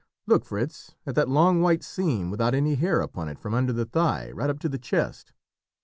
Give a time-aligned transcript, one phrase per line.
[0.25, 3.85] "Look, Fritz, at that long white seam without any hair upon it from under the
[3.85, 5.31] thigh right up to the chest.